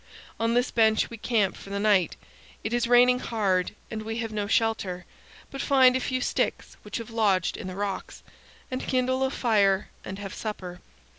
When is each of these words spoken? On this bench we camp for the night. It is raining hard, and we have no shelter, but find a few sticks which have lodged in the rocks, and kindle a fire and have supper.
On 0.39 0.55
this 0.55 0.71
bench 0.71 1.11
we 1.11 1.17
camp 1.17 1.55
for 1.55 1.69
the 1.69 1.79
night. 1.79 2.15
It 2.63 2.73
is 2.73 2.87
raining 2.87 3.19
hard, 3.19 3.75
and 3.91 4.01
we 4.01 4.17
have 4.17 4.33
no 4.33 4.47
shelter, 4.47 5.05
but 5.51 5.61
find 5.61 5.95
a 5.95 5.99
few 5.99 6.21
sticks 6.21 6.75
which 6.81 6.97
have 6.97 7.11
lodged 7.11 7.55
in 7.55 7.67
the 7.67 7.75
rocks, 7.75 8.23
and 8.71 8.81
kindle 8.81 9.23
a 9.23 9.29
fire 9.29 9.89
and 10.03 10.17
have 10.17 10.33
supper. 10.33 10.79